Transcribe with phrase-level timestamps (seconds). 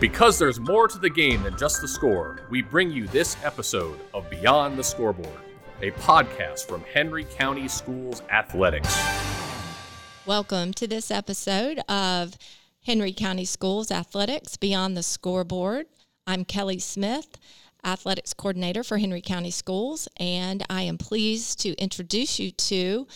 [0.00, 4.00] Because there's more to the game than just the score, we bring you this episode
[4.14, 5.28] of Beyond the Scoreboard,
[5.82, 8.98] a podcast from Henry County Schools Athletics.
[10.24, 12.38] Welcome to this episode of
[12.82, 15.84] Henry County Schools Athletics Beyond the Scoreboard.
[16.26, 17.36] I'm Kelly Smith,
[17.84, 23.06] Athletics Coordinator for Henry County Schools, and I am pleased to introduce you to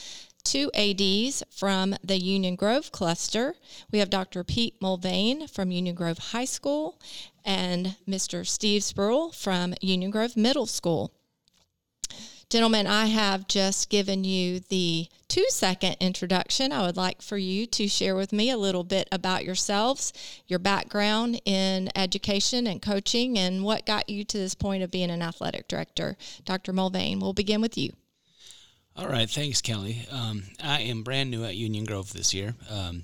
[0.45, 3.55] two ADs from the Union Grove cluster.
[3.91, 4.45] We have Dr.
[4.45, 7.01] Pete Mulvane from Union Grove High School
[7.45, 8.47] and Mr.
[8.47, 11.13] Steve Spruill from Union Grove Middle School.
[12.51, 16.71] Gentlemen, I have just given you the two second introduction.
[16.71, 20.13] I would like for you to share with me a little bit about yourselves,
[20.47, 25.11] your background in education and coaching, and what got you to this point of being
[25.11, 26.17] an athletic director.
[26.45, 26.73] Dr.
[26.73, 27.93] Mulvane, we'll begin with you.
[28.97, 30.07] All right, thanks, Kelly.
[30.09, 32.55] Um, I am brand new at Union Grove this year.
[32.71, 33.03] Um,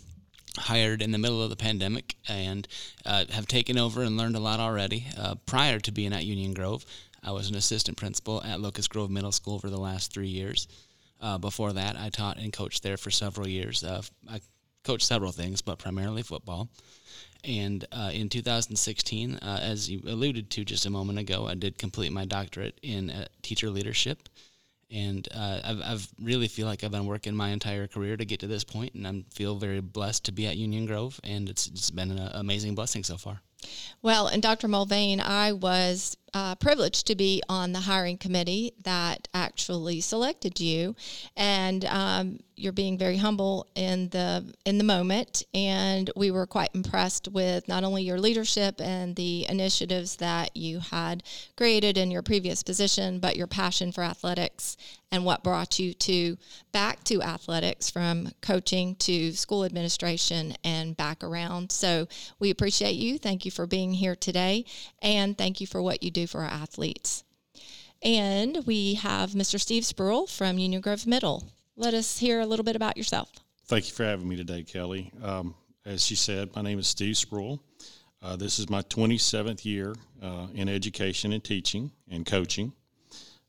[0.56, 2.68] hired in the middle of the pandemic and
[3.04, 5.06] uh, have taken over and learned a lot already.
[5.18, 6.86] Uh, prior to being at Union Grove,
[7.24, 10.68] I was an assistant principal at Locust Grove Middle School for the last three years.
[11.20, 13.82] Uh, before that, I taught and coached there for several years.
[13.82, 14.40] Uh, I
[14.84, 16.68] coached several things, but primarily football.
[17.42, 21.78] And uh, in 2016, uh, as you alluded to just a moment ago, I did
[21.78, 24.28] complete my doctorate in teacher leadership
[24.90, 28.40] and uh, I've, I've really feel like I've been working my entire career to get
[28.40, 31.66] to this point, and I feel very blessed to be at Union Grove, and it's,
[31.66, 33.40] it's been an amazing blessing so far.
[34.02, 34.68] Well, and Dr.
[34.68, 40.94] Mulvane, I was uh, privileged to be on the hiring committee that actually selected you,
[41.36, 45.42] and um, you're being very humble in the in the moment.
[45.54, 50.80] And we were quite impressed with not only your leadership and the initiatives that you
[50.80, 51.22] had
[51.56, 54.76] created in your previous position, but your passion for athletics
[55.12, 56.36] and what brought you to
[56.70, 61.72] back to athletics from coaching to school administration and back around.
[61.72, 62.06] So
[62.38, 63.18] we appreciate you.
[63.18, 64.64] Thank you for being here today,
[65.02, 67.24] and thank you for what you do for our athletes.
[68.02, 69.60] And we have Mr.
[69.60, 71.44] Steve Spruill from Union Grove Middle.
[71.76, 73.30] Let us hear a little bit about yourself.
[73.66, 75.12] Thank you for having me today, Kelly.
[75.22, 75.54] Um,
[75.84, 77.60] as she said, my name is Steve Spruill.
[78.22, 82.72] Uh, this is my 27th year uh, in education and teaching and coaching.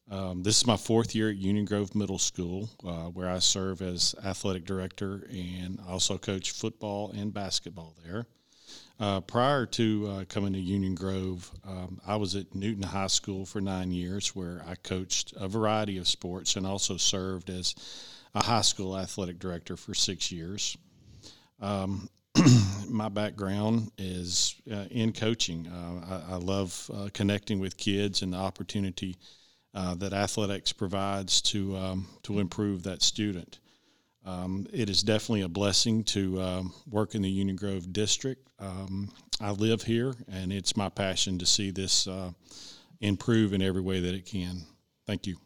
[0.10, 3.81] Um, this is my fourth year at Union Grove Middle School, uh, where I serve
[3.81, 8.28] as athletic director and also coach football and basketball there.
[9.00, 13.46] Uh, prior to uh, coming to Union Grove, um, I was at Newton High School
[13.46, 17.74] for nine years, where I coached a variety of sports and also served as
[18.35, 20.78] a high school athletic director for six years.
[21.59, 22.09] Um,
[22.90, 25.68] my background is uh, in coaching.
[25.68, 29.18] Uh, I, I, love uh, connecting with kids and the opportunity
[29.74, 33.59] uh, that athletics provides to um, to improve that student.
[34.26, 38.48] Um, it is definitely a blessing to um, work in the Union Grove district.
[38.59, 42.31] Um, I live here, and it's my passion to see this uh,
[43.00, 44.62] improve in every way that it can.
[45.08, 45.38] Thank you.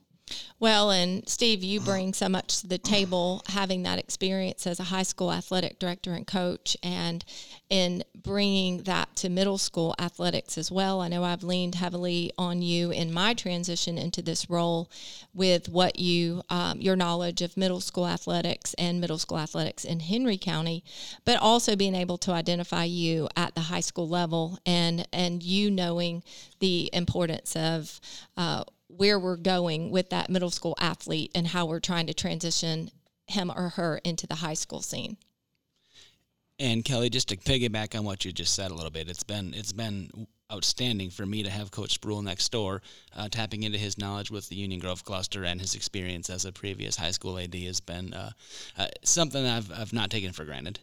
[0.60, 4.86] Well, and Steve, you bring so much to the table having that experience as a
[4.86, 7.24] high school athletic director and coach, and
[7.70, 11.02] in bringing that to middle school athletics as well.
[11.02, 14.90] I know I've leaned heavily on you in my transition into this role
[15.34, 20.00] with what you, um, your knowledge of middle school athletics and middle school athletics in
[20.00, 20.84] Henry County,
[21.26, 25.70] but also being able to identify you at the high school level and and you
[25.70, 26.24] knowing
[26.60, 28.00] the importance of
[28.38, 28.64] uh,
[28.98, 32.90] where we're going with that middle school athlete and how we're trying to transition
[33.28, 35.18] him or her into the high school scene.
[36.60, 39.54] And Kelly, just to piggyback on what you just said a little bit, it's been
[39.54, 42.82] it's been outstanding for me to have Coach Spruill next door,
[43.16, 46.52] uh, tapping into his knowledge with the Union Grove cluster and his experience as a
[46.52, 48.32] previous high school AD has been uh,
[48.78, 50.80] uh, something I've I've not taken for granted.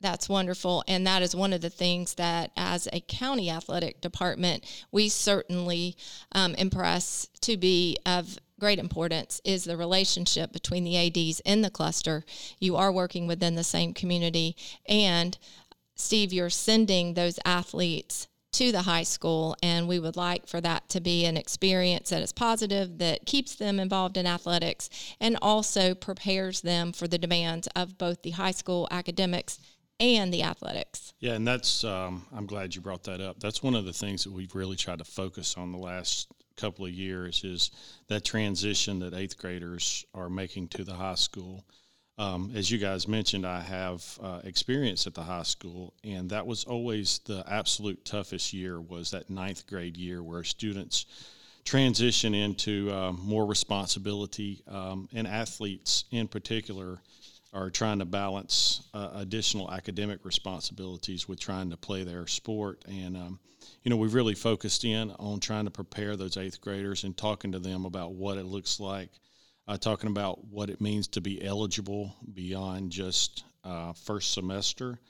[0.00, 0.82] That's wonderful.
[0.88, 5.96] And that is one of the things that, as a county athletic department, we certainly
[6.32, 11.70] um, impress to be of great importance is the relationship between the ADs in the
[11.70, 12.24] cluster.
[12.58, 14.56] You are working within the same community.
[14.86, 15.36] And
[15.96, 20.88] Steve, you're sending those athletes to the high school, and we would like for that
[20.88, 25.94] to be an experience that is positive, that keeps them involved in athletics, and also
[25.94, 29.60] prepares them for the demands of both the high school academics
[30.00, 31.12] and the athletics.
[31.20, 33.38] Yeah, and that's um, I'm glad you brought that up.
[33.38, 36.84] That's one of the things that we've really tried to focus on the last couple
[36.84, 37.70] of years is
[38.08, 41.64] that transition that eighth graders are making to the high school.
[42.18, 46.46] Um, as you guys mentioned, I have uh, experience at the high school, and that
[46.46, 48.80] was always the absolute toughest year.
[48.80, 51.06] Was that ninth grade year where students
[51.64, 57.00] transition into uh, more responsibility, um, and athletes in particular
[57.52, 62.84] are trying to balance uh, additional academic responsibilities with trying to play their sport.
[62.88, 63.40] And, um,
[63.82, 67.52] you know, we've really focused in on trying to prepare those eighth graders and talking
[67.52, 69.10] to them about what it looks like,
[69.66, 75.00] uh, talking about what it means to be eligible beyond just uh, first semester,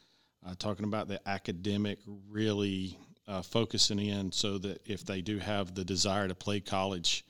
[0.46, 1.98] uh, talking about the academic,
[2.30, 2.98] really
[3.28, 7.24] uh, focusing in so that if they do have the desire to play college,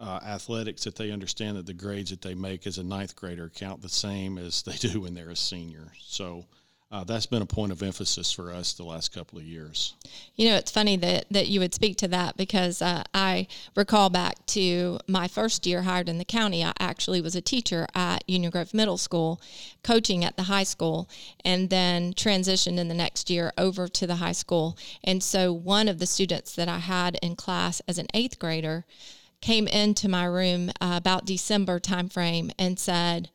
[0.00, 3.50] uh, athletics that they understand that the grades that they make as a ninth grader
[3.54, 5.92] count the same as they do when they're a senior.
[6.00, 6.46] So
[6.92, 9.94] uh, that's been a point of emphasis for us the last couple of years.
[10.34, 14.10] You know, it's funny that, that you would speak to that because uh, I recall
[14.10, 16.64] back to my first year hired in the county.
[16.64, 19.40] I actually was a teacher at Union Grove Middle School,
[19.84, 21.08] coaching at the high school,
[21.44, 24.76] and then transitioned in the next year over to the high school.
[25.04, 28.84] And so one of the students that I had in class as an eighth grader
[29.40, 33.30] came into my room uh, about December timeframe and said,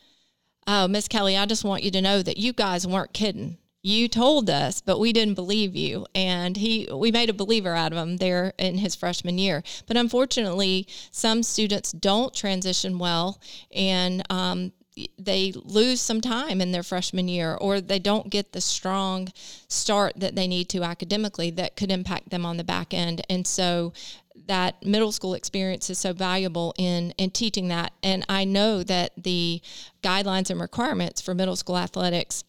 [0.67, 3.57] "Oh, Miss Kelly, I just want you to know that you guys weren't kidding.
[3.81, 7.91] You told us, but we didn't believe you." And he, we made a believer out
[7.91, 9.63] of him there in his freshman year.
[9.87, 13.39] But unfortunately, some students don't transition well,
[13.71, 14.71] and um,
[15.17, 19.27] they lose some time in their freshman year or they don't get the strong
[19.67, 23.45] start that they need to academically that could impact them on the back end and
[23.45, 23.91] so
[24.47, 29.11] that middle school experience is so valuable in in teaching that and i know that
[29.17, 29.61] the
[30.03, 32.43] guidelines and requirements for middle school athletics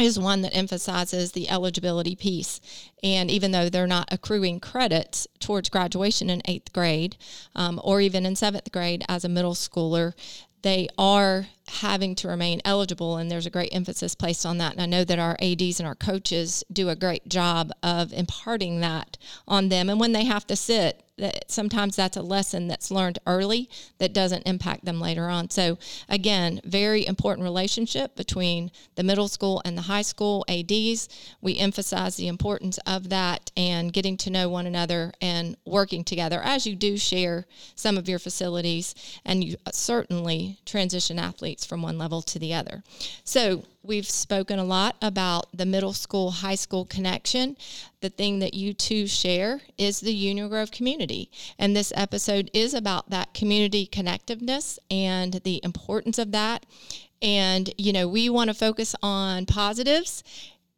[0.00, 2.60] is one that emphasizes the eligibility piece.
[3.02, 7.16] And even though they're not accruing credits towards graduation in eighth grade
[7.54, 10.14] um, or even in seventh grade as a middle schooler,
[10.62, 14.80] they are having to remain eligible and there's a great emphasis placed on that and
[14.82, 19.16] i know that our ads and our coaches do a great job of imparting that
[19.46, 23.18] on them and when they have to sit that sometimes that's a lesson that's learned
[23.26, 23.68] early
[23.98, 25.50] that doesn't impact them later on.
[25.50, 25.78] So
[26.08, 31.08] again, very important relationship between the middle school and the high school ADs.
[31.40, 36.40] We emphasize the importance of that and getting to know one another and working together
[36.42, 38.94] as you do share some of your facilities
[39.24, 42.82] and you certainly transition athletes from one level to the other.
[43.24, 47.56] So We've spoken a lot about the middle school high school connection.
[48.02, 51.30] The thing that you two share is the Union Grove community.
[51.58, 56.66] And this episode is about that community connectiveness and the importance of that.
[57.22, 60.22] And, you know, we want to focus on positives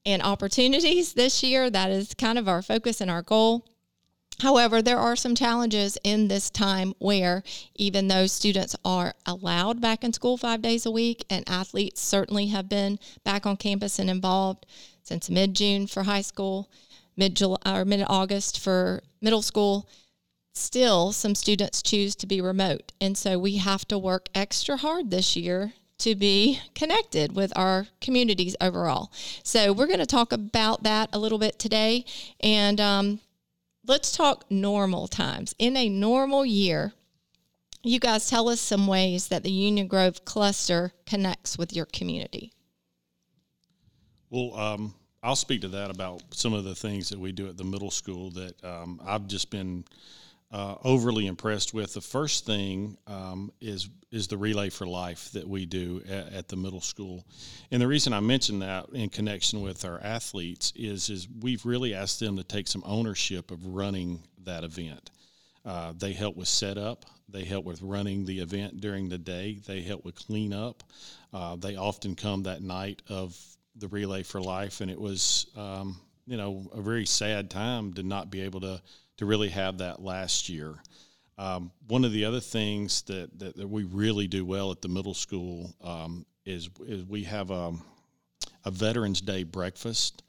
[0.07, 1.71] and opportunities this year.
[1.71, 3.65] That is kind of our focus and our goal.
[4.43, 7.45] However, there are some challenges in this time where
[7.77, 12.49] even though students are allowed back in school five days a week, and athletes certainly
[12.49, 14.67] have been back on campus and involved
[15.05, 16.69] since mid June for high school,
[17.17, 19.89] mid July or mid August for middle school,
[20.53, 22.91] still some students choose to be remote.
[23.01, 27.87] And so we have to work extra hard this year to be connected with our
[28.01, 29.13] communities overall.
[29.45, 32.05] So we're going to talk about that a little bit today.
[32.41, 33.21] And um,
[33.87, 35.55] let's talk normal times.
[35.59, 36.93] In a normal year,
[37.83, 42.53] you guys tell us some ways that the Union Grove cluster connects with your community.
[44.31, 47.57] Well, um, I'll speak to that about some of the things that we do at
[47.57, 49.85] the middle school that um, I've just been
[50.53, 51.95] uh, overly impressed with.
[51.95, 56.49] The first thing um, is is the relay for life that we do at, at,
[56.49, 57.25] the middle school,
[57.71, 61.95] and the reason I mention that in connection with our athletes is is we've really
[61.95, 65.11] asked them to take some ownership of running that event.
[65.65, 67.07] Uh, they help with setup.
[67.29, 69.59] They help with running the event during the day.
[69.67, 70.83] They help with cleanup.
[71.33, 73.39] Uh, they often come that night of
[73.77, 78.03] the relay for life, and it was um, you know a very sad time to
[78.03, 78.83] not be able to
[79.19, 80.75] to really have that last year.
[81.39, 84.89] Um, one of the other things that, that, that, we really do well at the
[84.89, 87.73] middle school um, is, is we have a,
[88.65, 90.23] a Veterans Day breakfast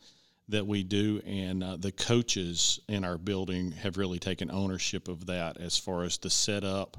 [0.49, 5.25] that we do, and uh, the coaches in our building have really taken ownership of
[5.25, 6.97] that as far as the setup,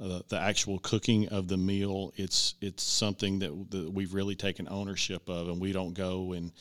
[0.00, 2.12] uh, the actual cooking of the meal.
[2.16, 6.52] It's it's something that, that we've really taken ownership of, and we don't go and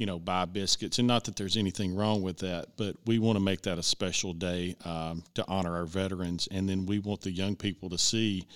[0.00, 0.98] you know, buy biscuits.
[0.98, 3.82] And not that there's anything wrong with that, but we want to make that a
[3.82, 6.48] special day um, to honor our veterans.
[6.50, 8.46] And then we want the young people to see,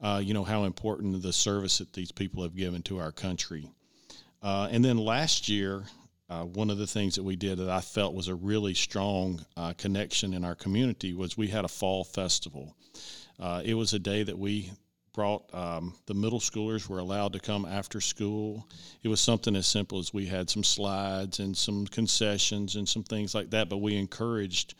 [0.00, 3.68] uh, you know, how important the service that these people have given to our country.
[4.44, 5.82] Uh, and then last year,
[6.30, 9.44] uh, one of the things that we did that I felt was a really strong
[9.56, 12.76] uh, connection in our community was we had a fall festival.
[13.40, 14.70] Uh, it was a day that we
[15.12, 18.66] brought um, the middle schoolers were allowed to come after school.
[19.02, 23.02] It was something as simple as we had some slides and some concessions and some
[23.02, 24.74] things like that, but we encouraged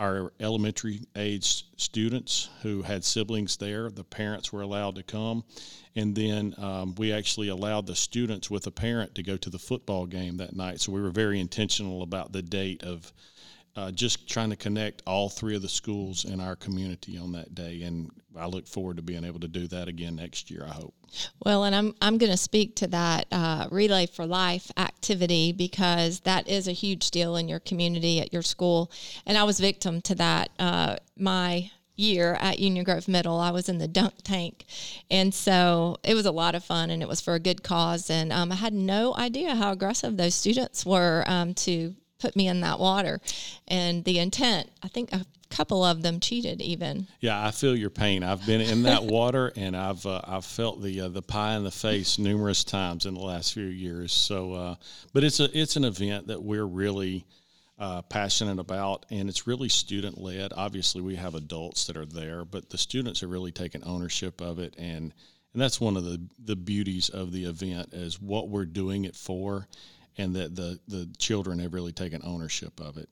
[0.00, 3.90] our elementary age students who had siblings there.
[3.90, 5.44] The parents were allowed to come.
[5.94, 9.58] And then um, we actually allowed the students with a parent to go to the
[9.58, 10.80] football game that night.
[10.80, 13.12] So we were very intentional about the date of
[13.76, 17.54] uh, just trying to connect all three of the schools in our community on that
[17.54, 17.82] day.
[17.82, 20.94] And I look forward to being able to do that again next year, I hope.
[21.44, 26.20] Well, and I'm, I'm going to speak to that uh, Relay for Life activity because
[26.20, 28.90] that is a huge deal in your community at your school.
[29.26, 30.50] And I was victim to that.
[30.58, 33.38] Uh, my year at Union Grove Middle.
[33.38, 34.64] I was in the dunk tank.
[35.10, 38.10] And so it was a lot of fun and it was for a good cause.
[38.10, 42.48] And um, I had no idea how aggressive those students were um, to put me
[42.48, 43.20] in that water.
[43.66, 47.08] And the intent, I think a couple of them cheated even.
[47.20, 48.22] Yeah, I feel your pain.
[48.22, 51.64] I've been in that water and I've uh, I've felt the uh, the pie in
[51.64, 54.12] the face numerous times in the last few years.
[54.12, 54.74] So, uh,
[55.12, 57.26] but it's a it's an event that we're really
[57.78, 60.52] uh, passionate about, and it's really student led.
[60.54, 64.58] Obviously, we have adults that are there, but the students are really taking ownership of
[64.58, 65.12] it, and
[65.52, 69.16] and that's one of the the beauties of the event is what we're doing it
[69.16, 69.66] for,
[70.20, 73.08] and that the the children have really taken ownership of it.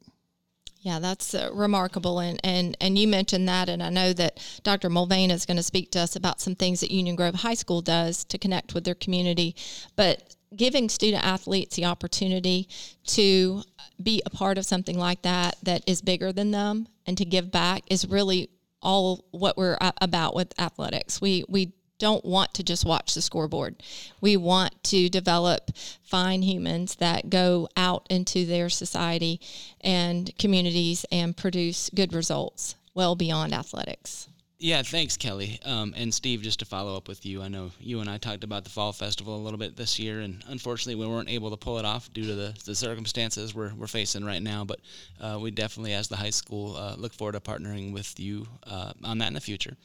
[0.80, 4.88] Yeah, that's uh, remarkable, and, and and you mentioned that, and I know that Dr.
[4.88, 7.80] Mulvane is going to speak to us about some things that Union Grove High School
[7.80, 9.56] does to connect with their community,
[9.96, 12.68] but giving student athletes the opportunity
[13.04, 13.62] to
[14.02, 17.50] be a part of something like that that is bigger than them and to give
[17.50, 18.48] back is really
[18.80, 21.20] all what we're about with athletics.
[21.20, 23.76] We we don't want to just watch the scoreboard.
[24.20, 25.70] We want to develop
[26.02, 29.40] fine humans that go out into their society
[29.80, 34.28] and communities and produce good results well beyond athletics.
[34.60, 35.60] Yeah, thanks, Kelly.
[35.64, 38.42] Um, and Steve, just to follow up with you, I know you and I talked
[38.42, 41.56] about the Fall Festival a little bit this year, and unfortunately, we weren't able to
[41.56, 44.64] pull it off due to the, the circumstances we're, we're facing right now.
[44.64, 44.80] But
[45.20, 48.94] uh, we definitely, as the high school, uh, look forward to partnering with you uh,
[49.04, 49.76] on that in the future.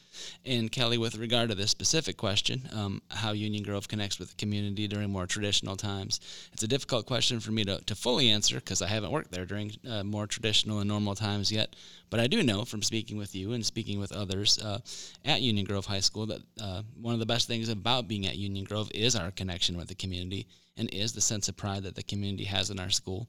[0.44, 4.36] And Kelly, with regard to this specific question, um, how Union Grove connects with the
[4.38, 6.20] community during more traditional times,
[6.52, 9.46] it's a difficult question for me to, to fully answer because I haven't worked there
[9.46, 11.76] during uh, more traditional and normal times yet.
[12.10, 14.80] But I do know from speaking with you and speaking with others uh,
[15.26, 18.38] at Union Grove High School that uh, one of the best things about being at
[18.38, 21.96] Union Grove is our connection with the community and is the sense of pride that
[21.96, 23.28] the community has in our school.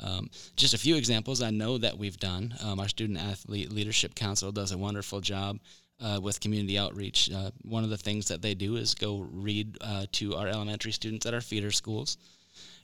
[0.00, 2.54] Um, just a few examples I know that we've done.
[2.62, 5.58] Um, our Student Athlete Leadership Council does a wonderful job
[6.00, 7.30] uh, with community outreach.
[7.32, 10.92] Uh, one of the things that they do is go read uh, to our elementary
[10.92, 12.18] students at our feeder schools.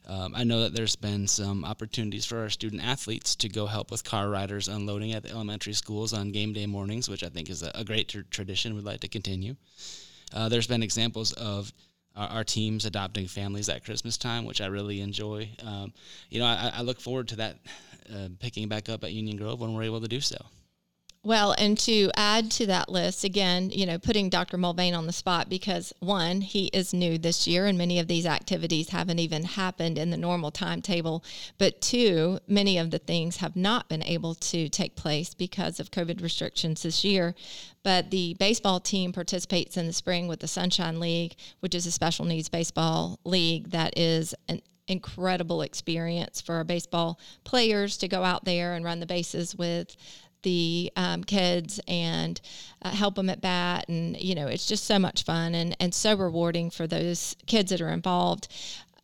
[0.09, 3.91] Um, I know that there's been some opportunities for our student athletes to go help
[3.91, 7.50] with car riders unloading at the elementary schools on game day mornings, which I think
[7.50, 9.57] is a, a great tr- tradition we'd like to continue.
[10.33, 11.73] Uh, there's been examples of
[12.17, 15.50] our, our, teams adopting families at Christmas time, which I really enjoy.
[15.65, 15.93] Um,
[16.31, 17.57] you know, I, I, look forward to that
[18.12, 20.37] uh, picking back up at Union Grove when we're able to do so.
[21.25, 24.57] Well, and to add to that list, again, you know, putting Dr.
[24.57, 28.25] Mulvane on the spot because one, he is new this year and many of these
[28.25, 31.25] activities haven't even happened in the normal timetable.
[31.59, 35.91] But two, many of the things have not been able to take place because of
[35.91, 37.35] COVID restrictions this year.
[37.83, 41.91] But the baseball team participates in the spring with the Sunshine League, which is a
[41.91, 48.25] special needs baseball league that is an incredible experience for our baseball players to go
[48.25, 49.97] out there and run the bases with
[50.42, 52.40] the um, kids and
[52.83, 53.87] uh, help them at bat.
[53.88, 57.71] And you know it's just so much fun and, and so rewarding for those kids
[57.71, 58.49] that are involved.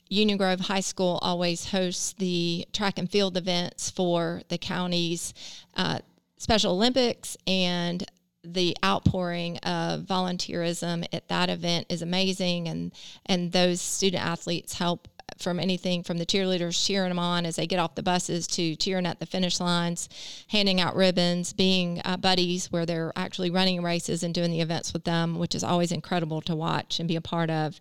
[0.09, 5.33] Union grove high school always hosts the track and field events for the county's
[5.77, 5.99] uh,
[6.37, 8.05] special olympics and
[8.45, 12.69] the outpouring of volunteerism at that event is amazing.
[12.69, 12.93] And
[13.27, 15.09] and those student athletes help
[15.39, 18.77] from anything from the cheerleaders cheering them on as they get off the buses to
[18.77, 20.09] cheering at the finish lines,
[20.49, 24.93] handing out ribbons, being uh, buddies where they're actually running races and doing the events
[24.93, 27.81] with them, which is always incredible to watch and be a part of.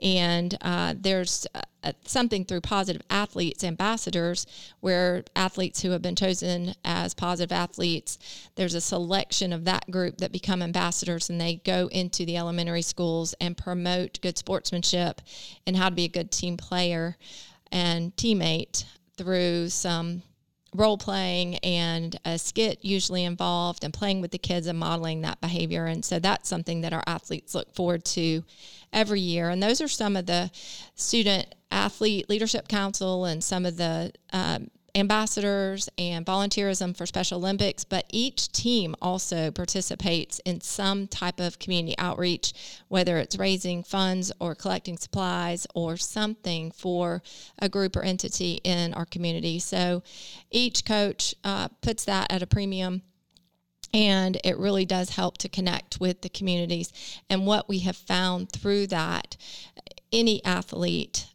[0.00, 4.46] And uh, there's uh, something through Positive Athletes Ambassadors,
[4.80, 8.18] where athletes who have been chosen as positive athletes,
[8.56, 12.82] there's a selection of that group that become ambassadors and they go into the elementary
[12.82, 15.22] schools and promote good sportsmanship
[15.66, 17.16] and how to be a good team player
[17.72, 18.84] and teammate
[19.16, 20.22] through some
[20.76, 25.40] role playing and a skit usually involved and playing with the kids and modeling that
[25.40, 25.86] behavior.
[25.86, 28.44] And so that's something that our athletes look forward to
[28.92, 29.50] every year.
[29.50, 30.50] And those are some of the
[30.94, 37.84] student athlete leadership council and some of the um, ambassadors and volunteerism for Special Olympics,
[37.84, 42.54] but each team also participates in some type of community outreach,
[42.88, 47.22] whether it's raising funds or collecting supplies or something for
[47.58, 49.58] a group or entity in our community.
[49.58, 50.02] So
[50.50, 53.02] each coach uh, puts that at a premium
[53.92, 56.92] and it really does help to connect with the communities.
[57.30, 59.36] And what we have found through that,
[60.12, 61.26] any athlete,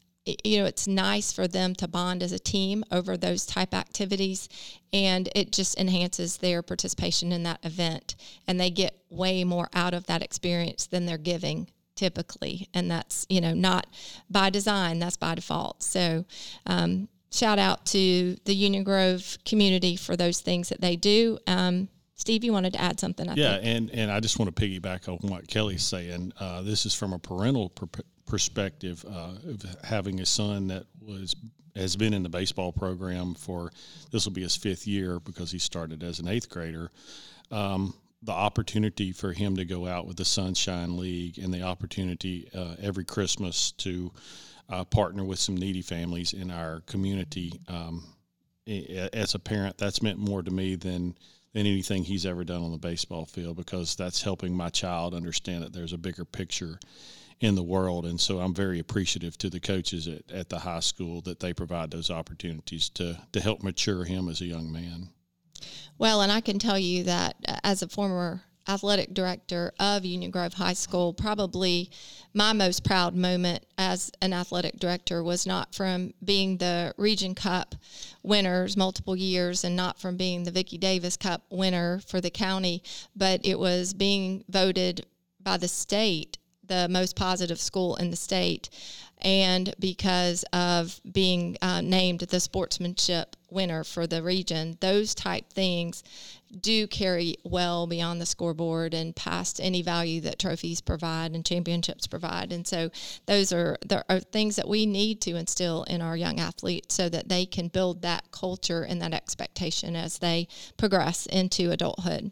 [0.44, 4.50] you know, it's nice for them to bond as a team over those type activities,
[4.94, 8.16] and it just enhances their participation in that event.
[8.48, 13.26] And they get way more out of that experience than they're giving typically, and that's
[13.30, 13.88] you know not
[14.30, 15.84] by design, that's by default.
[15.84, 16.26] So.
[16.66, 21.40] Um, shout out to the Union Grove community for those things that they do.
[21.48, 23.66] Um, Steve, you wanted to add something, I yeah, think.
[23.66, 26.34] and and I just want to piggyback on what Kelly's saying.
[26.40, 31.36] Uh, this is from a parental per- perspective uh, of having a son that was
[31.76, 33.72] has been in the baseball program for
[34.10, 36.90] this will be his fifth year because he started as an eighth grader.
[37.52, 42.50] Um, the opportunity for him to go out with the Sunshine League and the opportunity
[42.56, 44.12] uh, every Christmas to
[44.70, 47.60] uh, partner with some needy families in our community.
[47.68, 48.06] Um,
[49.12, 51.18] as a parent, that's meant more to me than
[51.54, 55.64] than anything he's ever done on the baseball field because that's helping my child understand
[55.64, 56.80] that there's a bigger picture
[57.42, 58.06] in the world.
[58.06, 61.54] And so I'm very appreciative to the coaches at, at the high school that they
[61.54, 65.10] provide those opportunities to, to help mature him as a young man.
[65.98, 70.30] Well, and I can tell you that uh, as a former athletic director of Union
[70.30, 71.90] Grove High School, probably
[72.34, 77.74] my most proud moment as an athletic director was not from being the Region Cup
[78.22, 82.84] winners multiple years and not from being the Vicki Davis Cup winner for the county,
[83.16, 85.06] but it was being voted
[85.44, 86.38] by the state
[86.72, 88.70] the most positive school in the state
[89.22, 96.04] and because of being uh, named the sportsmanship winner for the region, those type things
[96.60, 102.08] do carry well beyond the scoreboard and past any value that trophies provide and championships
[102.08, 102.52] provide.
[102.52, 102.90] And so
[103.28, 107.08] those are there are things that we need to instill in our young athletes so
[107.10, 110.48] that they can build that culture and that expectation as they
[110.78, 112.32] progress into adulthood.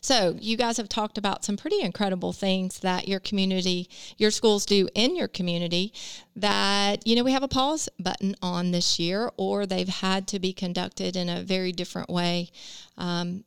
[0.00, 3.88] So, you guys have talked about some pretty incredible things that your community,
[4.18, 5.92] your schools do in your community
[6.36, 10.38] that, you know, we have a pause button on this year, or they've had to
[10.38, 12.50] be conducted in a very different way.
[12.96, 13.44] Um,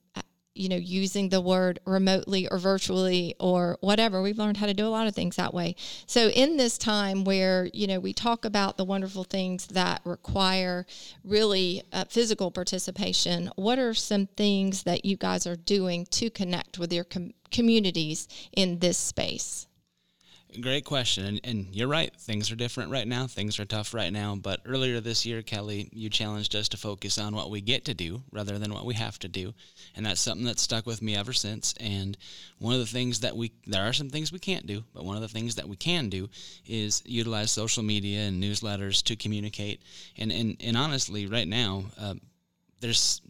[0.55, 4.21] you know, using the word remotely or virtually or whatever.
[4.21, 5.75] We've learned how to do a lot of things that way.
[6.07, 10.85] So, in this time where, you know, we talk about the wonderful things that require
[11.23, 16.79] really uh, physical participation, what are some things that you guys are doing to connect
[16.79, 19.67] with your com- communities in this space?
[20.61, 21.25] Great question.
[21.25, 22.13] And, and, you're right.
[22.15, 23.27] Things are different right now.
[23.27, 24.35] Things are tough right now.
[24.35, 27.93] But earlier this year, Kelly, you challenged us to focus on what we get to
[27.93, 29.53] do rather than what we have to do.
[29.95, 31.73] And that's something that's stuck with me ever since.
[31.79, 32.17] And
[32.59, 35.15] one of the things that we, there are some things we can't do, but one
[35.15, 36.29] of the things that we can do
[36.65, 39.81] is utilize social media and newsletters to communicate.
[40.17, 42.15] And, and, and honestly, right now, uh,
[42.79, 43.21] there's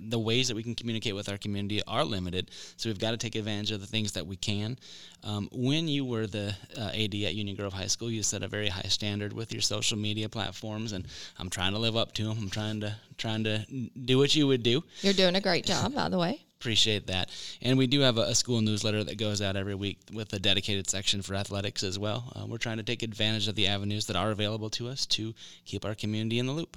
[0.00, 2.50] the ways that we can communicate with our community are limited.
[2.76, 4.78] So we've got to take advantage of the things that we can.
[5.24, 8.48] Um, when you were the uh, AD at Union Grove High School, you set a
[8.48, 11.06] very high standard with your social media platforms, and
[11.38, 12.38] I'm trying to live up to them.
[12.38, 13.66] I'm trying to trying to
[14.04, 14.84] do what you would do.
[15.00, 16.40] You're doing a great job, by the way.
[16.60, 17.30] Appreciate that.
[17.62, 20.40] And we do have a, a, school newsletter that goes out every week with a
[20.40, 22.32] dedicated section for athletics as well.
[22.34, 25.34] Uh, we're trying to take advantage of the avenues that are available to us to
[25.64, 26.76] keep our community in the loop.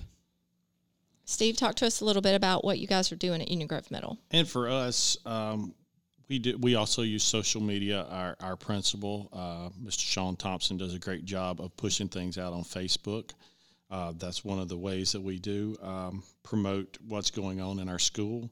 [1.26, 3.68] Steve, talk to us a little bit about what you guys are doing at Union
[3.68, 4.18] Grove Middle.
[4.32, 5.74] And for us, um,
[6.28, 6.58] we do.
[6.58, 8.06] We also use social media.
[8.10, 10.00] Our our principal, uh, Mr.
[10.00, 13.32] Sean Thompson, does a great job of pushing things out on Facebook.
[13.90, 17.90] Uh, that's one of the ways that we do um, promote what's going on in
[17.90, 18.50] our school.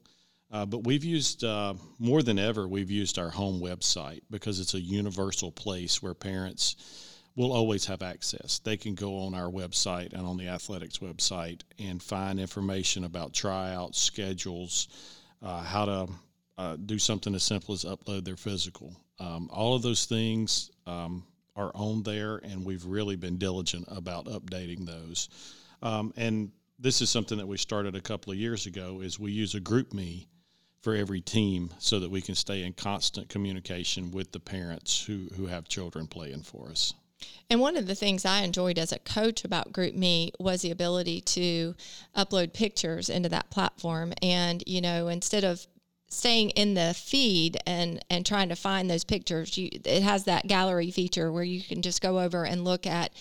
[0.52, 2.68] Uh, but we've used uh, more than ever.
[2.68, 6.76] We've used our home website because it's a universal place where parents
[7.40, 8.58] will always have access.
[8.58, 13.32] They can go on our website and on the athletics website and find information about
[13.32, 14.88] tryouts, schedules,
[15.42, 16.08] uh, how to
[16.58, 18.94] uh, do something as simple as upload their physical.
[19.18, 21.24] Um, all of those things um,
[21.56, 25.30] are on there, and we've really been diligent about updating those.
[25.80, 29.00] Um, and this is something that we started a couple of years ago.
[29.00, 30.26] Is we use a GroupMe
[30.82, 35.28] for every team so that we can stay in constant communication with the parents who,
[35.36, 36.92] who have children playing for us.
[37.48, 41.20] And one of the things I enjoyed as a coach about GroupMe was the ability
[41.22, 41.74] to
[42.16, 44.12] upload pictures into that platform.
[44.22, 45.66] And, you know, instead of
[46.10, 50.46] staying in the feed and and trying to find those pictures you it has that
[50.48, 53.12] gallery feature where you can just go over and look at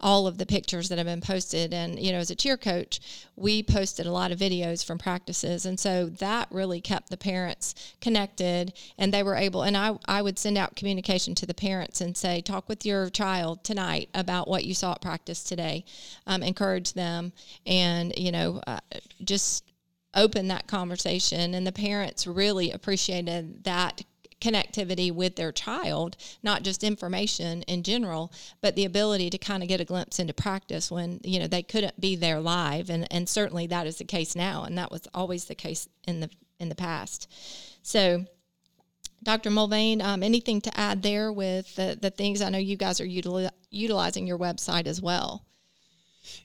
[0.00, 1.74] all of the pictures that have been posted.
[1.74, 3.00] And you know as a cheer coach
[3.36, 5.66] we posted a lot of videos from practices.
[5.66, 10.22] And so that really kept the parents connected and they were able and I, I
[10.22, 14.48] would send out communication to the parents and say talk with your child tonight about
[14.48, 15.84] what you saw at practice today.
[16.26, 17.32] Um, encourage them
[17.66, 18.80] and you know uh,
[19.22, 19.64] just
[20.14, 24.02] open that conversation and the parents really appreciated that
[24.40, 29.68] connectivity with their child not just information in general but the ability to kind of
[29.68, 33.28] get a glimpse into practice when you know they couldn't be there live and and
[33.28, 36.68] certainly that is the case now and that was always the case in the in
[36.68, 37.28] the past
[37.82, 38.24] so
[39.22, 39.50] Dr.
[39.50, 43.06] Mulvane, um, anything to add there with the, the things I know you guys are
[43.06, 45.44] util- utilizing your website as well?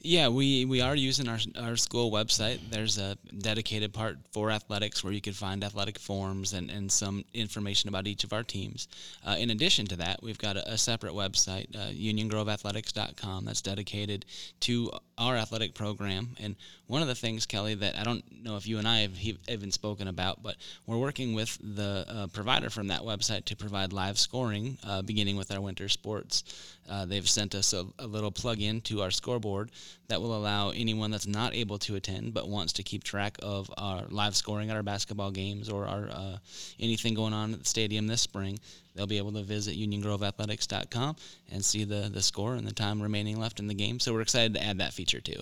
[0.02, 2.60] Yeah, we, we are using our, our school website.
[2.70, 7.24] There's a dedicated part for athletics where you can find athletic forms and, and some
[7.34, 8.88] information about each of our teams.
[9.26, 14.26] Uh, in addition to that, we've got a, a separate website, uh, uniongroveathletics.com, that's dedicated
[14.62, 16.36] to our athletic program.
[16.42, 16.56] And
[16.88, 19.18] one of the things, Kelly, that I don't know if you and I have
[19.48, 23.94] even spoken about, but we're working with the uh, provider from that website to provide
[23.94, 26.44] live scoring uh, beginning with our winter sports.
[26.90, 29.72] Uh, they've sent us a, a little plug in to our scoreboard
[30.08, 33.72] that will allow anyone that's not able to attend but wants to keep track of
[33.78, 36.38] our live scoring at our basketball games or our uh,
[36.80, 38.60] anything going on at the stadium this spring.
[38.96, 41.16] They'll be able to visit UnionGroveAthletics.com
[41.52, 44.00] and see the, the score and the time remaining left in the game.
[44.00, 45.42] So we're excited to add that feature too.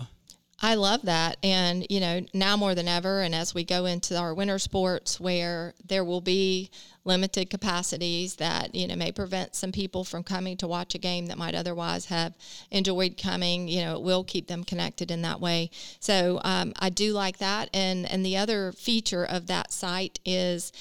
[0.64, 1.38] I love that.
[1.42, 5.20] And, you know, now more than ever, and as we go into our winter sports
[5.20, 6.70] where there will be
[7.04, 11.26] limited capacities that, you know, may prevent some people from coming to watch a game
[11.26, 12.38] that might otherwise have
[12.70, 15.72] enjoyed coming, you know, it will keep them connected in that way.
[16.00, 17.70] So um, I do like that.
[17.74, 20.72] And, and the other feature of that site is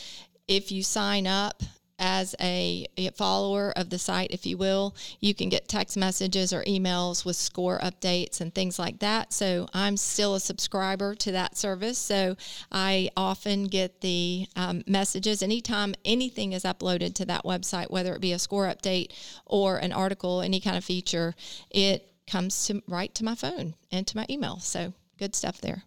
[0.47, 1.63] if you sign up
[2.01, 6.65] as a follower of the site, if you will, you can get text messages or
[6.65, 9.33] emails with score updates and things like that.
[9.33, 11.99] So I'm still a subscriber to that service.
[11.99, 12.37] So
[12.73, 18.21] I often get the um, messages anytime anything is uploaded to that website, whether it
[18.21, 19.13] be a score update
[19.45, 21.35] or an article, any kind of feature,
[21.71, 24.59] it comes to right to my phone and to my email.
[24.61, 25.85] So good stuff there.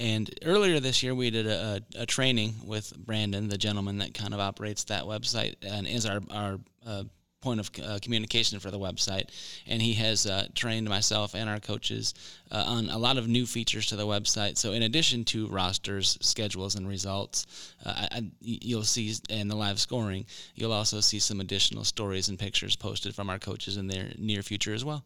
[0.00, 4.32] And earlier this year, we did a, a, training with Brandon, the gentleman that kind
[4.32, 7.04] of operates that website and is our, our uh,
[7.42, 9.28] point of uh, communication for the website.
[9.66, 12.14] And he has uh, trained myself and our coaches
[12.50, 14.56] uh, on a lot of new features to the website.
[14.56, 19.78] So, in addition to rosters, schedules, and results, uh, I, you'll see in the live
[19.78, 24.12] scoring, you'll also see some additional stories and pictures posted from our coaches in their
[24.16, 25.04] near future as well.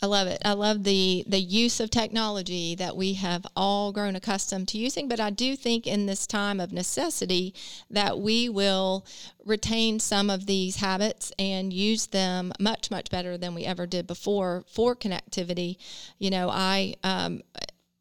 [0.00, 0.40] I love it.
[0.44, 5.08] I love the the use of technology that we have all grown accustomed to using,
[5.08, 7.52] but I do think in this time of necessity
[7.90, 9.04] that we will
[9.44, 14.06] retain some of these habits and use them much much better than we ever did
[14.06, 15.76] before for connectivity.
[16.18, 17.42] You know, I um,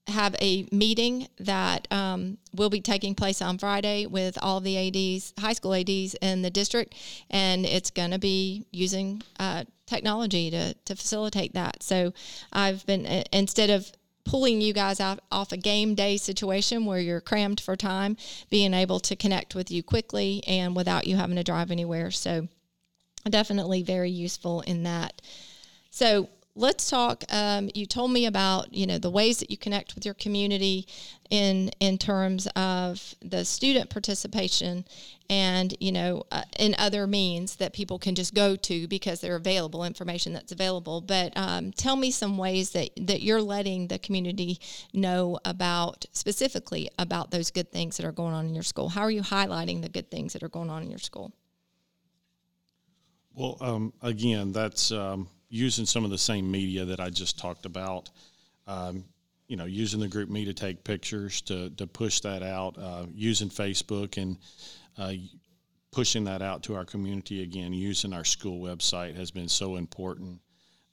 [0.07, 5.33] have a meeting that um, will be taking place on Friday with all the ADs,
[5.39, 6.95] high school ADs in the district,
[7.29, 11.81] and it's going to be using uh, technology to, to facilitate that.
[11.81, 12.13] So
[12.53, 13.91] I've been, instead of
[14.25, 18.17] pulling you guys out off a game day situation where you're crammed for time,
[18.49, 22.11] being able to connect with you quickly and without you having to drive anywhere.
[22.11, 22.47] So
[23.29, 25.21] definitely very useful in that.
[25.89, 27.23] So let's talk.
[27.29, 30.87] Um, you told me about you know the ways that you connect with your community
[31.29, 34.85] in in terms of the student participation
[35.29, 39.35] and you know uh, in other means that people can just go to because they're
[39.35, 40.99] available information that's available.
[40.99, 44.59] But um, tell me some ways that that you're letting the community
[44.93, 48.89] know about specifically about those good things that are going on in your school.
[48.89, 51.31] How are you highlighting the good things that are going on in your school?
[53.33, 57.65] Well, um, again, that's um, using some of the same media that I just talked
[57.65, 58.09] about.
[58.65, 59.05] Um,
[59.47, 63.49] you know, using the GroupMe to take pictures to to push that out, uh, using
[63.49, 64.37] Facebook and
[64.97, 65.13] uh,
[65.91, 67.71] pushing that out to our community again.
[67.71, 70.41] Using our school website has been so important,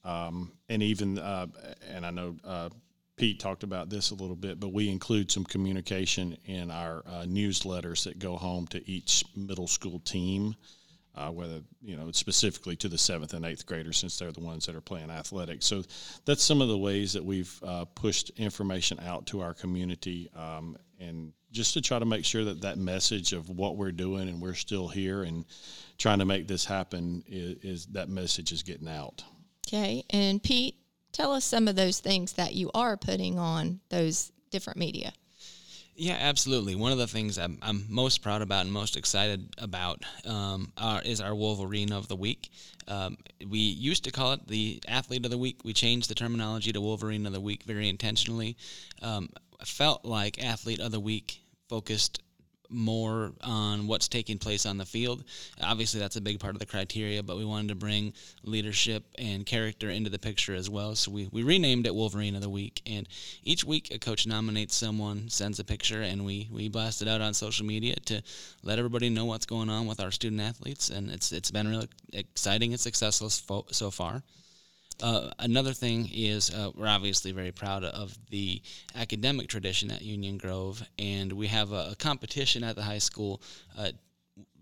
[0.04, 1.46] um, and even uh,
[1.88, 2.36] and I know.
[2.44, 2.68] Uh,
[3.16, 7.22] Pete talked about this a little bit, but we include some communication in our uh,
[7.22, 10.56] newsletters that go home to each middle school team
[11.16, 14.66] uh, whether you know specifically to the seventh and eighth graders since they're the ones
[14.66, 15.66] that are playing athletics.
[15.66, 15.82] So
[16.24, 20.76] that's some of the ways that we've uh, pushed information out to our community, um,
[20.98, 24.42] and just to try to make sure that that message of what we're doing and
[24.42, 25.44] we're still here and
[25.98, 29.22] trying to make this happen is, is that message is getting out.
[29.66, 30.74] Okay, and Pete,
[31.12, 35.12] tell us some of those things that you are putting on those different media.
[35.96, 36.74] Yeah, absolutely.
[36.74, 41.00] One of the things I'm, I'm most proud about and most excited about um, are,
[41.02, 42.50] is our Wolverine of the Week.
[42.88, 43.16] Um,
[43.48, 45.60] we used to call it the Athlete of the Week.
[45.64, 48.56] We changed the terminology to Wolverine of the Week very intentionally.
[49.02, 49.30] Um,
[49.64, 52.20] felt like Athlete of the Week focused
[52.68, 55.24] more on what's taking place on the field.
[55.62, 59.46] Obviously, that's a big part of the criteria, but we wanted to bring leadership and
[59.46, 60.94] character into the picture as well.
[60.94, 62.82] So we, we renamed it Wolverine of the Week.
[62.86, 63.08] And
[63.42, 67.20] each week, a coach nominates someone, sends a picture, and we, we blast it out
[67.20, 68.22] on social media to
[68.62, 70.90] let everybody know what's going on with our student athletes.
[70.90, 74.22] And it's, it's been really exciting and successful so far.
[75.02, 78.62] Uh, another thing is uh, we're obviously very proud of the
[78.94, 83.42] academic tradition at Union Grove, and we have a, a competition at the high school
[83.76, 83.90] uh,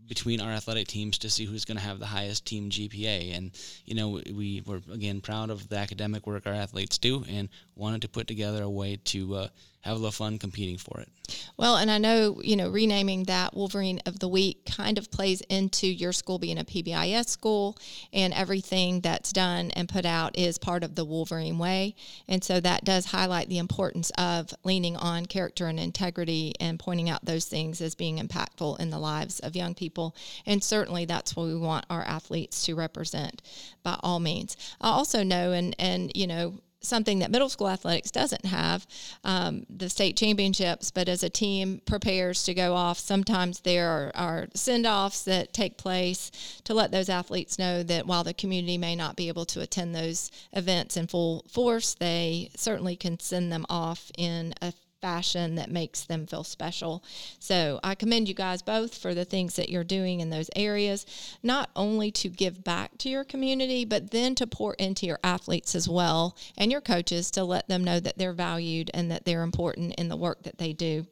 [0.09, 3.37] between our athletic teams to see who's going to have the highest team GPA.
[3.37, 3.51] And,
[3.85, 8.03] you know, we were, again, proud of the academic work our athletes do and wanted
[8.03, 9.49] to put together a way to uh,
[9.83, 11.09] have a little fun competing for it.
[11.57, 15.41] Well, and I know, you know, renaming that Wolverine of the Week kind of plays
[15.43, 17.77] into your school being a PBIS school,
[18.13, 21.95] and everything that's done and put out is part of the Wolverine way.
[22.29, 27.11] And so that does highlight the importance of leaning on character and integrity and pointing
[27.11, 30.15] out those things as being impactful in the lives of young people.
[30.47, 33.43] And certainly that's what we want our athletes to represent
[33.83, 34.57] by all means.
[34.81, 38.87] I also know, and, and, you know, something that middle school athletics doesn't have
[39.25, 44.13] um, the state championships but as a team prepares to go off sometimes there are,
[44.15, 46.31] are send-offs that take place
[46.65, 49.95] to let those athletes know that while the community may not be able to attend
[49.95, 55.71] those events in full force they certainly can send them off in a fashion that
[55.71, 57.05] makes them feel special.
[57.39, 61.05] So I commend you guys both for the things that you're doing in those areas,
[61.43, 65.75] not only to give back to your community, but then to pour into your athletes
[65.75, 69.43] as well and your coaches to let them know that they're valued and that they're
[69.43, 71.07] important in the work that they do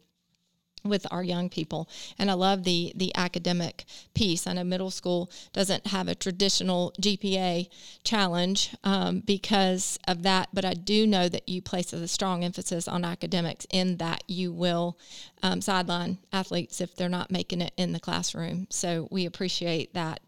[0.84, 1.88] with our young people.
[2.18, 4.46] And i love the the academic piece.
[4.46, 7.68] I know middle school doesn't have a traditional gpa
[8.04, 12.88] challenge um, because of that but i do know that you place a strong emphasis
[12.88, 14.98] on academics in that you will
[15.42, 18.66] um, sideline athletes if they're not making it in the classroom.
[18.70, 20.20] So we appreciate that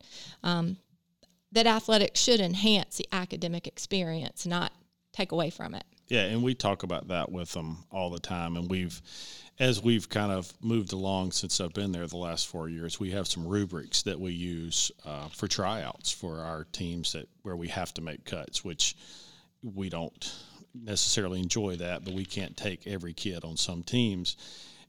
[0.42, 0.78] um,
[1.52, 4.72] that athletics should enhance the academic experience not
[5.12, 8.56] take away from it yeah and we talk about that with them all the time
[8.56, 9.00] and we've
[9.58, 13.10] as we've kind of moved along since I've been there the last four years, we
[13.10, 17.68] have some rubrics that we use uh, for tryouts for our teams that where we
[17.68, 18.96] have to make cuts, which
[19.62, 20.34] we don't
[20.74, 24.36] necessarily enjoy that, but we can't take every kid on some teams.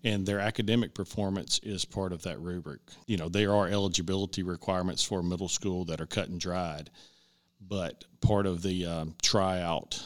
[0.05, 2.81] And their academic performance is part of that rubric.
[3.05, 6.89] You know, there are eligibility requirements for middle school that are cut and dried,
[7.61, 10.01] but part of the um, tryout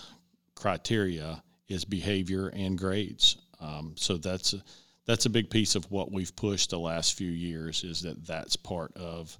[0.57, 3.37] criteria is behavior and grades.
[3.61, 4.63] Um, so that's a,
[5.05, 8.55] that's a big piece of what we've pushed the last few years is that that's
[8.55, 9.37] part of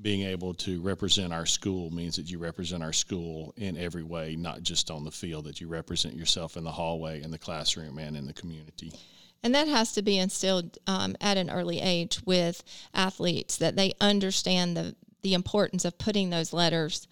[0.00, 4.34] being able to represent our school means that you represent our school in every way,
[4.36, 7.98] not just on the field, that you represent yourself in the hallway, in the classroom,
[7.98, 8.92] and in the community.
[9.42, 12.62] And that has to be instilled um, at an early age with
[12.94, 17.06] athletes that they understand the, the importance of putting those letters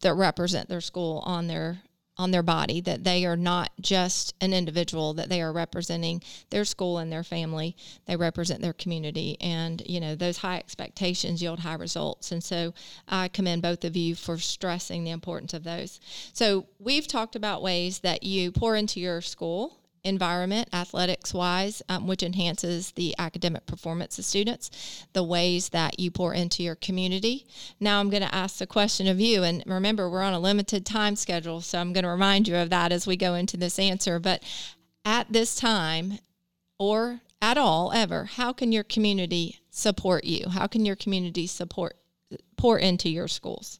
[0.00, 1.82] that represent their school on their
[2.18, 6.64] on their body that they are not just an individual that they are representing their
[6.64, 7.74] school and their family.
[8.06, 9.36] They represent their community.
[9.40, 12.32] And you know those high expectations yield high results.
[12.32, 12.74] And so
[13.08, 16.00] i commend both of you for stressing the importance of those.
[16.32, 22.06] So we've talked about ways that you pour into your school environment, athletics wise, um,
[22.06, 27.46] which enhances the academic performance of students, the ways that you pour into your community.
[27.78, 29.42] Now, I'm going to ask the question of you.
[29.42, 32.70] And remember, we're on a limited time schedule, so I'm going to remind you of
[32.70, 34.18] that as we go into this answer.
[34.18, 34.42] But
[35.04, 36.18] at this time,
[36.78, 40.48] or at all, ever, how can your community support you?
[40.48, 41.96] How can your community support
[42.56, 43.78] pour into your schools?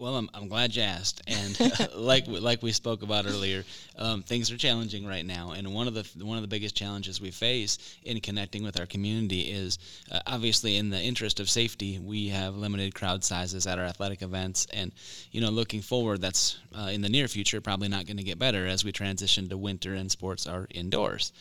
[0.00, 1.58] Well, I'm, I'm glad you asked, and
[1.96, 3.64] like like we spoke about earlier,
[3.96, 5.50] um, things are challenging right now.
[5.50, 8.86] And one of the one of the biggest challenges we face in connecting with our
[8.86, 9.80] community is
[10.12, 14.22] uh, obviously in the interest of safety, we have limited crowd sizes at our athletic
[14.22, 14.92] events, and
[15.32, 18.38] you know, looking forward, that's uh, in the near future probably not going to get
[18.38, 21.32] better as we transition to winter and sports are indoors.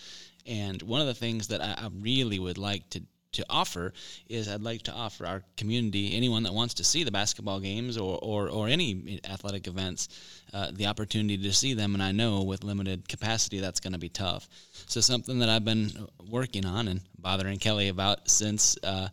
[0.48, 3.94] And one of the things that I, I really would like to to offer
[4.30, 7.98] is I'd like to offer our community, anyone that wants to see the basketball games
[7.98, 10.10] or, or, or any athletic events,
[10.54, 11.94] uh, the opportunity to see them.
[11.94, 14.48] And I know with limited capacity, that's going to be tough.
[14.88, 19.10] So, something that I've been working on and bothering Kelly about since uh,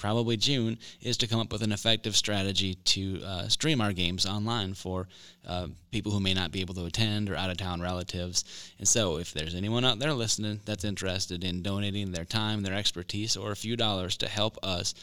[0.00, 4.26] probably June, is to come up with an effective strategy to uh, stream our games
[4.26, 5.06] online for
[5.46, 8.72] uh, people who may not be able to attend or out of town relatives.
[8.78, 12.74] And so, if there's anyone out there listening that's interested in donating their time, their
[12.74, 14.94] expertise, or a few dollars to help us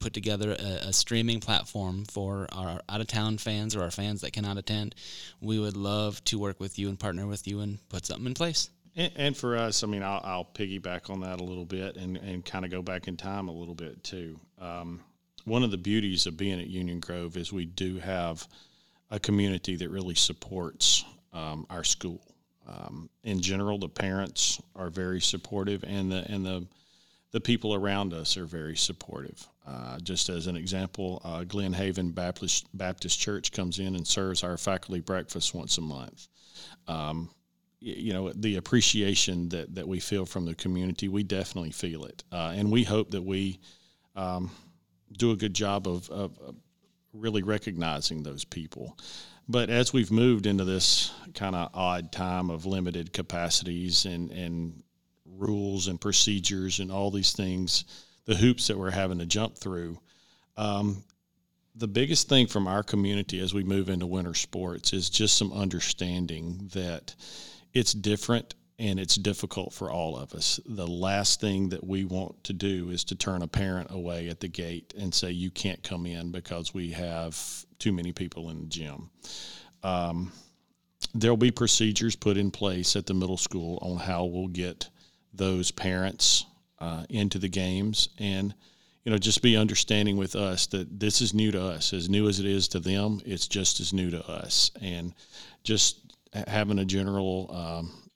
[0.00, 4.22] put together a, a streaming platform for our out of town fans or our fans
[4.22, 4.94] that cannot attend,
[5.40, 8.34] we would love to work with you and partner with you and put something in
[8.34, 8.70] place.
[8.96, 12.16] And, and for us, I mean, I'll, I'll, piggyback on that a little bit and,
[12.16, 14.38] and kind of go back in time a little bit too.
[14.60, 15.00] Um,
[15.44, 18.46] one of the beauties of being at Union Grove is we do have
[19.10, 22.20] a community that really supports um, our school.
[22.68, 26.66] Um, in general, the parents are very supportive, and the and the
[27.32, 29.46] the people around us are very supportive.
[29.66, 34.44] Uh, just as an example, uh, Glen Haven Baptist Baptist Church comes in and serves
[34.44, 36.28] our faculty breakfast once a month.
[36.86, 37.30] Um,
[37.80, 42.22] you know the appreciation that that we feel from the community we definitely feel it.
[42.30, 43.58] Uh, and we hope that we
[44.16, 44.50] um,
[45.16, 46.38] do a good job of, of,
[47.12, 48.98] really recognizing those people.
[49.48, 54.82] But as we've moved into this kind of odd time of limited capacities and and
[55.24, 57.84] rules and procedures and all these things
[58.26, 59.98] the hoops that we're having to jump through
[60.56, 61.02] um,
[61.74, 65.52] the biggest thing from our community as we move into winter sports is just some
[65.52, 67.14] understanding that
[67.72, 70.58] it's different and it's difficult for all of us.
[70.64, 74.40] The last thing that we want to do is to turn a parent away at
[74.40, 77.38] the gate and say, you can't come in because we have
[77.78, 79.10] too many people in the gym.
[79.82, 80.32] Um,
[81.14, 84.88] there'll be procedures put in place at the middle school on how we'll get
[85.34, 86.46] those parents
[86.78, 88.54] uh, into the games and
[89.04, 92.28] you know just be understanding with us that this is new to us as new
[92.28, 95.14] as it is to them it's just as new to us and
[95.62, 98.10] just having a general um,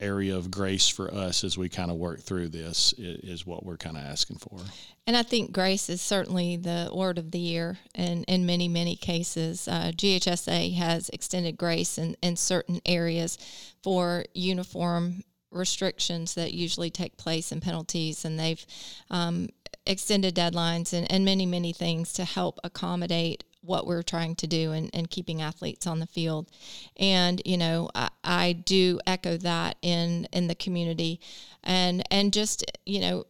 [0.00, 3.64] area of grace for us as we kind of work through this is, is what
[3.64, 4.58] we're kind of asking for.
[5.06, 7.78] And I think grace is certainly the word of the year.
[7.94, 13.38] And in many, many cases, uh, GHSA has extended grace in, in certain areas
[13.82, 18.24] for uniform restrictions that usually take place and penalties.
[18.24, 18.64] And they've
[19.10, 19.48] um,
[19.86, 24.72] extended deadlines and, and many, many things to help accommodate what we're trying to do
[24.72, 26.50] and, and keeping athletes on the field.
[26.96, 31.20] And, you know, I, I do echo that in, in the community
[31.62, 33.24] and, and just, you know,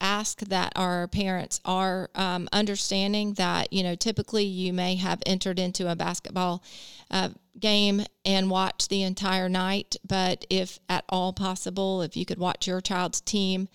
[0.00, 5.58] ask that our parents are um, understanding that you know typically you may have entered
[5.58, 6.62] into a basketball
[7.10, 12.38] uh, game and watch the entire night but if at all possible if you could
[12.38, 13.68] watch your child's team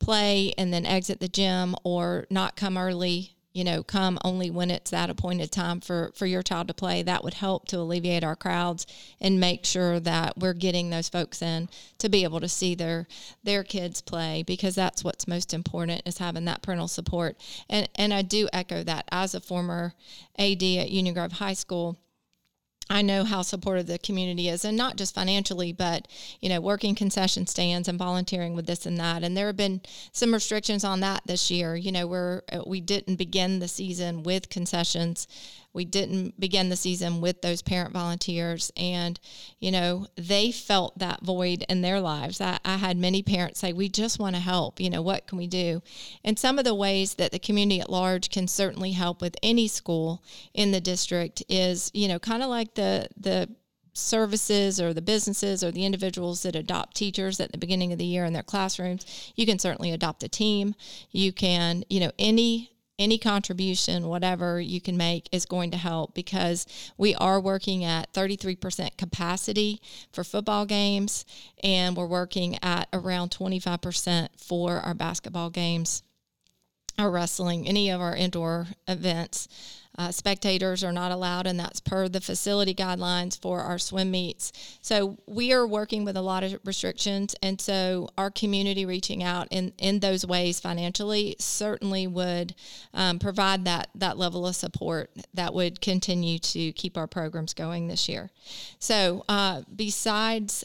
[0.00, 4.70] play and then exit the gym or not come early you know, come only when
[4.70, 7.02] it's that appointed time for, for your child to play.
[7.02, 8.86] That would help to alleviate our crowds
[9.20, 11.68] and make sure that we're getting those folks in
[11.98, 13.08] to be able to see their
[13.42, 17.36] their kids play because that's what's most important is having that parental support.
[17.68, 19.92] And and I do echo that as a former
[20.38, 21.98] AD at Union Grove High School
[22.90, 26.08] I know how supportive the community is, and not just financially, but
[26.40, 29.22] you know, working concession stands and volunteering with this and that.
[29.22, 31.76] And there have been some restrictions on that this year.
[31.76, 35.26] You know, where uh, we didn't begin the season with concessions
[35.78, 38.72] we didn't begin the season with those parent volunteers.
[38.76, 39.18] And
[39.60, 42.40] you know they felt that void in their lives.
[42.40, 44.80] I, I, had many parents say we just want to help.
[44.80, 45.80] You know what can we do?
[46.24, 49.68] And some of the ways that the community at large can certainly help with any
[49.68, 53.48] school in the district is you know kind of like the the
[53.92, 58.04] services or the businesses or the individuals that adopt teachers at the beginning of the
[58.04, 59.32] year in their classrooms.
[59.36, 60.74] You can certainly adopt a team.
[61.12, 66.14] You can you know any any contribution, whatever you can make, is going to help
[66.14, 69.80] because we are working at 33% capacity
[70.12, 71.24] for football games
[71.62, 76.02] and we're working at around 25% for our basketball games,
[76.98, 79.48] our wrestling, any of our indoor events.
[79.96, 84.52] Uh, spectators are not allowed, and that's per the facility guidelines for our swim meets.
[84.80, 89.48] So we are working with a lot of restrictions, and so our community reaching out
[89.50, 92.54] in, in those ways financially certainly would
[92.94, 97.88] um, provide that that level of support that would continue to keep our programs going
[97.88, 98.30] this year.
[98.78, 100.64] So uh, besides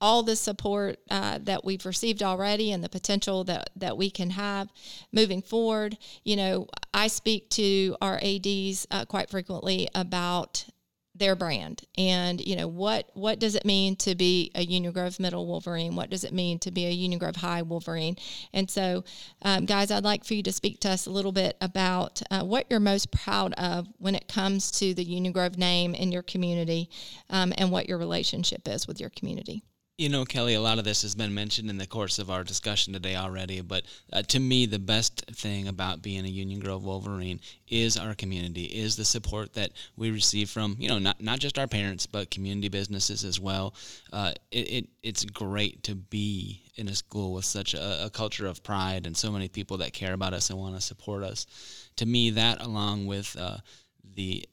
[0.00, 4.30] all the support uh, that we've received already and the potential that, that we can
[4.30, 4.68] have
[5.12, 5.98] moving forward.
[6.24, 10.64] You know, I speak to our ADs uh, quite frequently about
[11.18, 15.18] their brand and you know what what does it mean to be a union grove
[15.18, 15.96] middle wolverine?
[15.96, 18.16] What does it mean to be a union grove high wolverine?
[18.52, 19.04] And so
[19.42, 22.44] um, guys i'd like for you to speak to us a little bit about uh,
[22.44, 26.22] what you're most proud of when it comes to the union grove name in your
[26.22, 26.88] community
[27.30, 29.64] um, and what your relationship is with your community
[29.98, 32.44] You know, Kelly, a lot of this has been mentioned in the course of our
[32.44, 33.82] discussion today already, but
[34.12, 38.62] uh, to me, the best thing about being a Union Grove Wolverine is our community,
[38.62, 42.30] is the support that we receive from, you know, not, not just our parents, but
[42.30, 43.74] community businesses as well.
[44.12, 48.46] Uh, it, it, it's great to be in a school with such a, a culture
[48.46, 51.44] of pride and so many people that care about us and want to support us.
[51.96, 53.56] To me, that along with uh,
[54.14, 54.48] the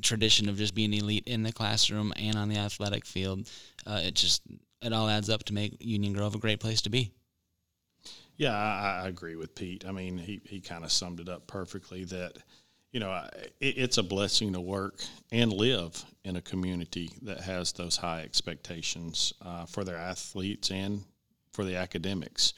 [0.00, 3.48] tradition of just being elite in the classroom and on the athletic field,
[3.86, 4.42] uh, it just
[4.84, 7.12] it all adds up to make Union Grove a great place to be.
[8.36, 9.84] Yeah, I, I agree with Pete.
[9.86, 12.04] I mean, he he kind of summed it up perfectly.
[12.04, 12.36] That
[12.92, 13.12] you know,
[13.60, 18.22] it, it's a blessing to work and live in a community that has those high
[18.22, 21.04] expectations uh, for their athletes and
[21.52, 22.52] for the academics.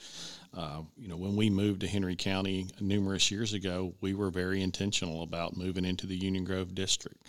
[0.55, 4.61] Uh, you know, when we moved to Henry County numerous years ago, we were very
[4.61, 7.21] intentional about moving into the Union Grove district,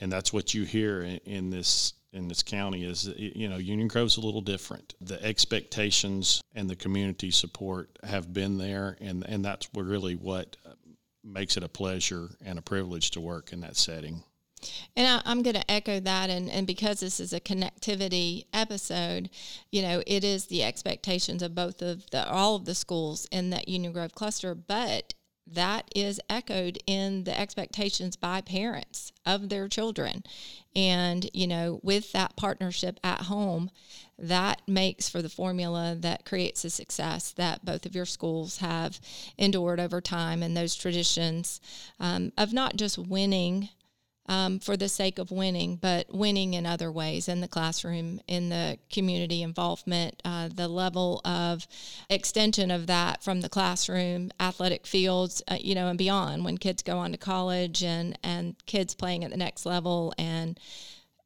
[0.00, 3.88] and that's what you hear in, in this in this county is you know Union
[3.88, 4.94] Grove's a little different.
[5.00, 10.70] The expectations and the community support have been there, and and that's really what uh,
[11.22, 14.22] makes it a pleasure and a privilege to work in that setting.
[14.96, 16.30] And I, am going to echo that.
[16.30, 19.28] And, and because this is a connectivity episode,
[19.70, 23.50] you know, it is the expectations of both of the, all of the schools in
[23.50, 25.14] that Union Grove cluster, but
[25.46, 30.24] that is echoed in the expectations by parents of their children.
[30.74, 33.70] And, you know, with that partnership at home,
[34.18, 39.00] that makes for the formula that creates the success that both of your schools have
[39.38, 41.60] endured over time and those traditions
[42.00, 43.68] um, of not just winning
[44.28, 48.48] um, for the sake of winning, but winning in other ways in the classroom, in
[48.48, 51.66] the community involvement, uh, the level of
[52.10, 56.82] extension of that from the classroom, athletic fields, uh, you know, and beyond when kids
[56.82, 60.58] go on to college and, and kids playing at the next level and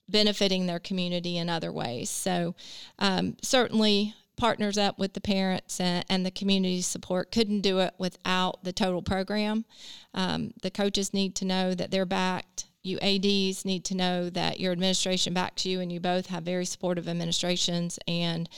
[0.08, 2.10] benefiting their community in other ways.
[2.10, 2.54] So,
[2.98, 7.30] um, certainly partners up with the parents and, the community support.
[7.30, 9.66] Couldn't do it without the total program.
[10.14, 14.60] Um, the coaches need to know that they're backed you ADs need to know that
[14.60, 18.48] your administration backs you and you both have very supportive administrations and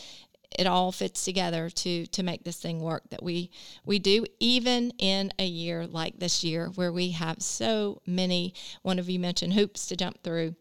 [0.59, 3.51] it all fits together to to make this thing work that we
[3.87, 8.53] we do even in a year like this year where we have so many
[8.83, 10.55] one of you mentioned hoops to jump through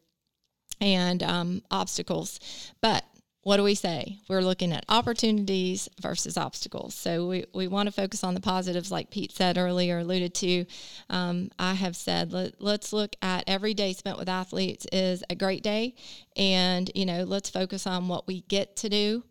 [0.81, 2.39] and um, obstacles.
[2.81, 3.05] But
[3.43, 4.19] what do we say?
[4.29, 6.93] We're looking at opportunities versus obstacles.
[6.93, 10.65] So we, we want to focus on the positives, like Pete said earlier, alluded to.
[11.09, 15.35] Um, I have said, let, let's look at every day spent with athletes is a
[15.35, 15.95] great day.
[16.35, 19.23] And, you know, let's focus on what we get to do,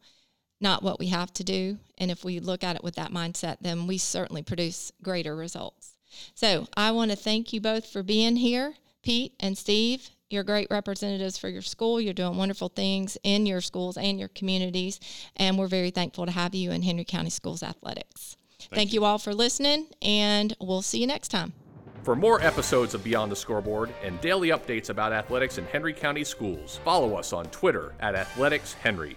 [0.61, 1.79] not what we have to do.
[1.97, 5.95] And if we look at it with that mindset, then we certainly produce greater results.
[6.35, 10.11] So I want to thank you both for being here, Pete and Steve.
[10.31, 12.01] You're great representatives for your school.
[12.01, 15.01] You're doing wonderful things in your schools and your communities.
[15.37, 18.37] And we're very thankful to have you in Henry County Schools Athletics.
[18.61, 19.01] Thank, Thank you.
[19.01, 21.53] you all for listening, and we'll see you next time.
[22.05, 26.25] For more episodes of Beyond the Scoreboard and daily updates about athletics in Henry County
[26.25, 29.17] schools, follow us on Twitter at Athletics Henry.